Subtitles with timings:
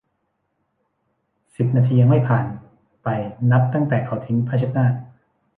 [1.55, 2.45] สิบนาทียังไม่ผ่าน
[3.03, 3.07] ไป
[3.51, 4.87] นับตั้งแต่เขาทิ้งผ้าเช็ดหน้า